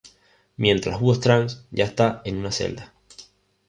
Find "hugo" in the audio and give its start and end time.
0.99-1.13